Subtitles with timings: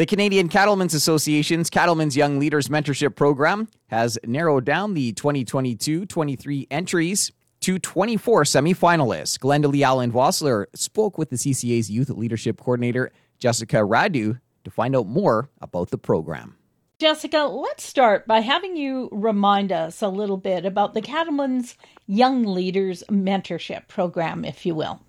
[0.00, 6.66] The Canadian Cattlemen's Association's Cattlemen's Young Leaders Mentorship Program has narrowed down the 2022 23
[6.70, 9.38] entries to 24 semifinalists.
[9.38, 15.06] Glendalee Allen Vossler spoke with the CCA's Youth Leadership Coordinator, Jessica Radu, to find out
[15.06, 16.56] more about the program.
[16.98, 21.76] Jessica, let's start by having you remind us a little bit about the Cattlemen's
[22.06, 25.02] Young Leaders Mentorship Program, if you will.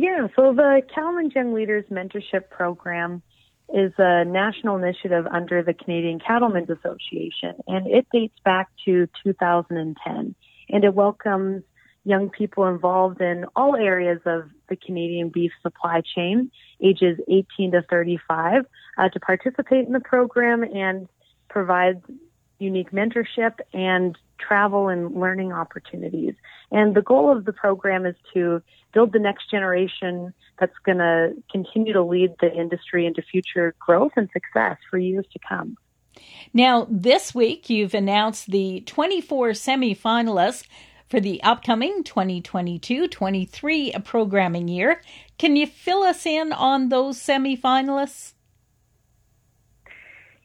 [0.00, 3.20] Yeah, so the Cattlemen's Young Leaders Mentorship Program
[3.68, 10.34] is a national initiative under the Canadian Cattlemen's Association, and it dates back to 2010.
[10.70, 11.64] And it welcomes
[12.04, 16.50] young people involved in all areas of the Canadian beef supply chain,
[16.82, 18.64] ages 18 to 35,
[18.96, 21.08] uh, to participate in the program and
[21.50, 22.00] provide
[22.60, 26.34] unique mentorship and travel and learning opportunities.
[26.70, 31.34] And the goal of the program is to build the next generation that's going to
[31.50, 35.76] continue to lead the industry into future growth and success for years to come.
[36.52, 40.66] Now, this week you've announced the 24 semifinalists
[41.08, 45.02] for the upcoming 2022 23 programming year.
[45.38, 48.34] Can you fill us in on those semifinalists?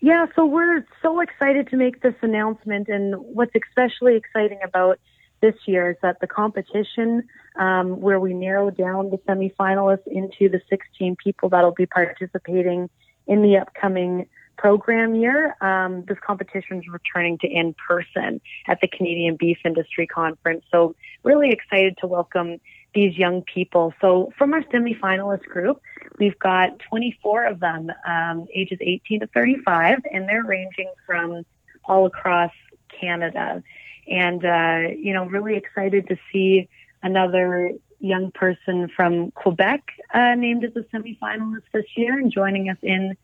[0.01, 2.89] Yeah, so we're so excited to make this announcement.
[2.89, 4.99] And what's especially exciting about
[5.41, 7.23] this year is that the competition,
[7.57, 12.89] um, where we narrow down the semifinalists into the 16 people that'll be participating
[13.27, 18.87] in the upcoming program year, um, this competition is returning to in person at the
[18.87, 20.63] Canadian Beef Industry Conference.
[20.71, 22.59] So, really excited to welcome
[22.93, 23.93] these young people.
[23.99, 25.81] So, from our semifinalist group,
[26.19, 31.45] we've got 24 of them, um, ages 18 to 35, and they're ranging from
[31.85, 32.51] all across
[32.99, 33.63] Canada.
[34.07, 36.69] And, uh, you know, really excited to see
[37.01, 42.77] another young person from Quebec uh, named as a semifinalist this year and joining us
[42.81, 43.17] in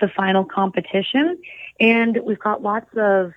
[0.00, 1.38] the final competition.
[1.80, 3.32] And we've got lots of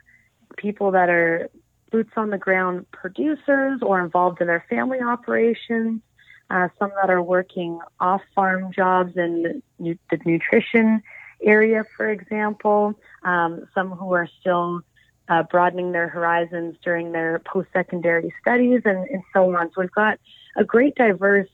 [0.57, 1.49] people that are
[1.91, 6.01] boots on the ground producers or involved in their family operations.
[6.49, 11.01] Uh, some that are working off farm jobs in the, nutrition
[11.43, 12.93] area, for example.
[13.23, 14.81] Um, some who are still
[15.29, 19.69] uh, broadening their horizons during their post secondary studies and, and so on.
[19.73, 20.19] So we've got
[20.57, 21.47] a great diverse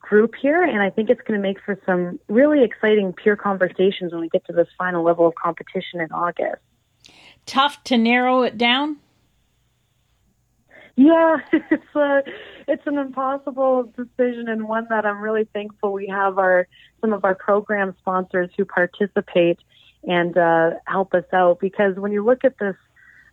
[0.00, 4.12] group here, and I think it's going to make for some really exciting peer conversations
[4.12, 6.62] when we get to this final level of competition in August.
[7.44, 8.98] Tough to narrow it down.
[10.98, 12.22] Yeah, it's a
[12.66, 16.66] it's an impossible decision and one that I'm really thankful we have our
[17.00, 19.60] some of our program sponsors who participate
[20.02, 22.74] and uh, help us out because when you look at this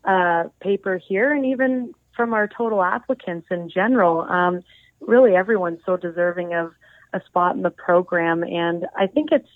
[0.04, 4.62] uh, paper here and even from our total applicants in general, um,
[5.00, 6.72] really everyone's so deserving of
[7.14, 8.44] a spot in the program.
[8.44, 9.50] And I think it's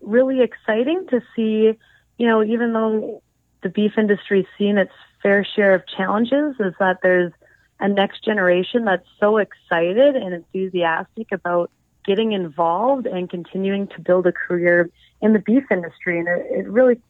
[0.00, 1.76] really exciting to see,
[2.18, 3.20] you know, even though
[3.64, 4.92] the beef industry's seen its
[5.24, 7.32] fair share of challenges, is that there's
[7.80, 11.70] a next generation that's so excited and enthusiastic about
[12.04, 14.90] getting involved and continuing to build a career
[15.20, 16.18] in the beef industry.
[16.18, 17.00] And it, it really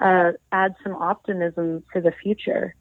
[0.00, 2.74] uh, adds some optimism for the future.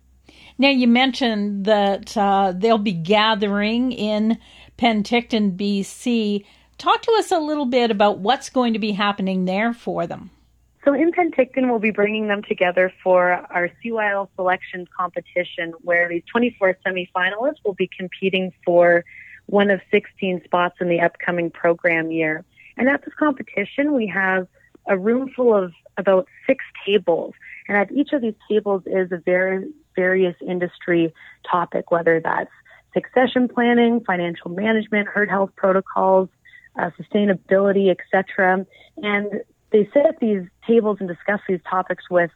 [0.57, 4.39] Now, you mentioned that uh, they'll be gathering in
[4.77, 6.45] Penticton, BC.
[6.77, 10.31] Talk to us a little bit about what's going to be happening there for them.
[10.85, 16.21] So in Penticton, we'll be bringing them together for our CYL selections competition, where these
[16.31, 19.03] 24 semifinalists will be competing for
[19.47, 22.45] one of 16 spots in the upcoming program year.
[22.77, 24.47] And at this competition, we have
[24.85, 27.33] a room full of about six tables.
[27.67, 31.11] And at each of these tables is a very various industry
[31.49, 32.51] topic, whether that's
[32.93, 36.29] succession planning, financial management, herd health protocols,
[36.77, 38.65] uh, sustainability, etc.
[38.97, 42.31] And they sit at these tables and discuss these topics with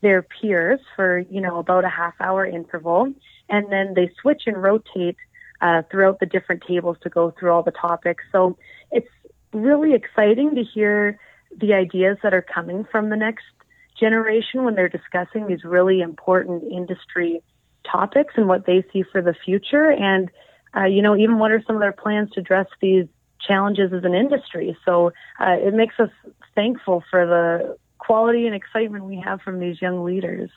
[0.00, 3.12] their peers for you know about a half hour interval,
[3.48, 5.16] and then they switch and rotate
[5.60, 8.24] uh, throughout the different tables to go through all the topics.
[8.32, 8.56] So
[8.90, 9.08] it's
[9.52, 11.18] really exciting to hear
[11.56, 13.44] the ideas that are coming from the next
[13.98, 17.42] generation when they're discussing these really important industry
[17.90, 19.90] topics and what they see for the future.
[19.90, 20.30] And,
[20.76, 23.06] uh, you know, even what are some of their plans to address these
[23.46, 24.76] challenges as an industry.
[24.84, 26.10] So uh, it makes us
[26.54, 30.50] thankful for the quality and excitement we have from these young leaders.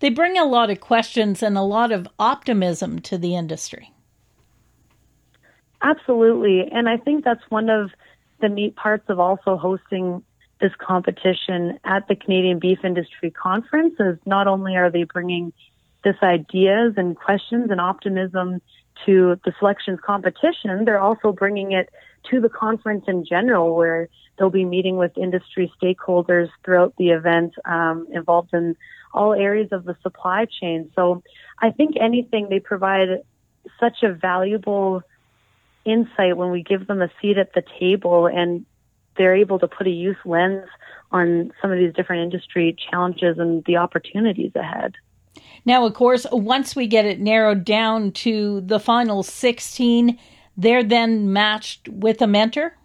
[0.00, 3.92] They bring a lot of questions and a lot of optimism to the industry.
[5.82, 6.68] Absolutely.
[6.70, 7.90] And I think that's one of
[8.40, 10.22] the neat parts of also hosting
[10.60, 15.52] this competition at the Canadian Beef Industry Conference is not only are they bringing
[16.04, 18.60] this ideas and questions and optimism
[19.06, 21.88] to the selections competition, they're also bringing it
[22.30, 24.08] to the conference in general where
[24.38, 28.76] they'll be meeting with industry stakeholders throughout the event um, involved in
[29.12, 30.90] all areas of the supply chain.
[30.94, 31.22] So
[31.60, 33.08] I think anything they provide
[33.80, 35.02] such a valuable
[35.84, 38.64] insight when we give them a seat at the table and
[39.16, 40.66] they're able to put a youth lens
[41.10, 44.94] on some of these different industry challenges and the opportunities ahead.
[45.64, 50.18] Now, of course, once we get it narrowed down to the final 16,
[50.56, 52.76] they're then matched with a mentor?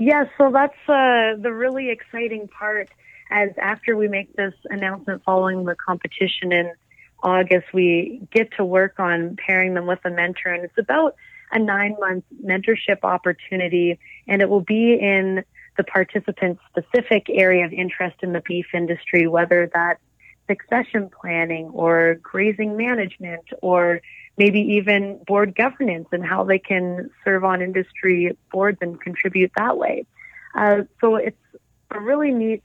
[0.00, 2.88] Yes, yeah, so that's uh, the really exciting part.
[3.30, 6.72] As after we make this announcement following the competition in
[7.22, 11.16] August, we get to work on pairing them with a mentor, and it's about
[11.52, 15.44] a nine month mentorship opportunity, and it will be in
[15.76, 20.00] the participant's specific area of interest in the beef industry, whether that's
[20.48, 24.00] succession planning or grazing management or
[24.40, 29.76] maybe even board governance and how they can serve on industry boards and contribute that
[29.76, 30.06] way.
[30.54, 31.36] Uh, so it's
[31.90, 32.64] a really neat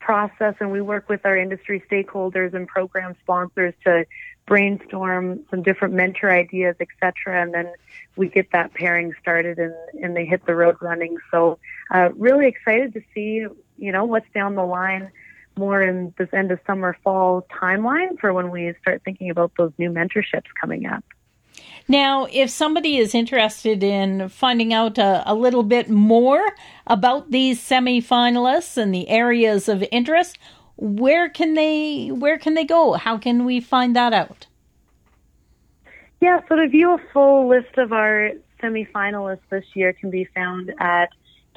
[0.00, 4.04] process and we work with our industry stakeholders and program sponsors to
[4.46, 7.40] brainstorm some different mentor ideas, etc.
[7.42, 7.72] And then
[8.16, 11.16] we get that pairing started and, and they hit the road running.
[11.30, 11.58] So
[11.90, 13.46] uh, really excited to see,
[13.78, 15.10] you know, what's down the line
[15.56, 19.72] more in this end of summer fall timeline for when we start thinking about those
[19.78, 21.02] new mentorships coming up.
[21.86, 26.42] Now, if somebody is interested in finding out a, a little bit more
[26.86, 30.38] about these semifinalists and the areas of interest,
[30.76, 32.94] where can they where can they go?
[32.94, 34.46] How can we find that out?
[36.20, 38.30] Yeah, so to view a full list of our
[38.62, 41.10] semifinalists this year can be found at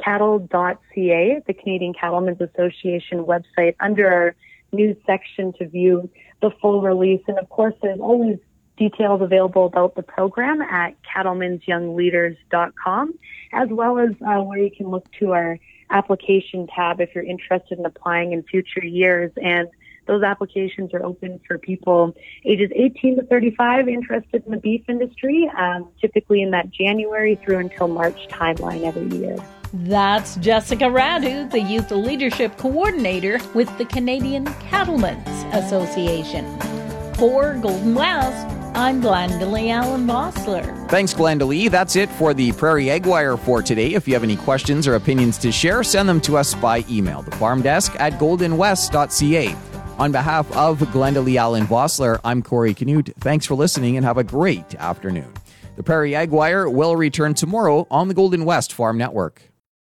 [0.03, 4.35] cattle.ca, the Canadian Cattlemen's Association website, under our
[4.73, 6.09] news section to view
[6.41, 7.21] the full release.
[7.27, 8.37] And of course, there's always
[8.77, 13.13] details available about the program at cattlemen'syoungleaders.com,
[13.53, 15.59] as well as uh, where you can look to our
[15.89, 19.31] application tab if you're interested in applying in future years.
[19.37, 19.69] And
[20.05, 22.15] those applications are open for people
[22.45, 27.57] ages 18 to 35 interested in the beef industry, um, typically in that January through
[27.57, 29.35] until March timeline every year.
[29.73, 36.45] That's Jessica Radu, the Youth Leadership Coordinator with the Canadian Cattlemen's Association.
[37.15, 40.87] For Golden West, I'm Glendalee Allen Vossler.
[40.87, 41.67] Thanks, Glendalee.
[41.67, 43.95] That's it for the Prairie Ag Wire for today.
[43.95, 47.23] If you have any questions or opinions to share, send them to us by email,
[47.23, 49.55] the farm desk at goldenwest.ca.
[49.97, 53.15] On behalf of Glendalee Allen Vossler, I'm Corey Canute.
[53.19, 55.33] Thanks for listening and have a great afternoon.
[55.75, 59.41] The Prairie Ag Wire will return tomorrow on the Golden West Farm Network.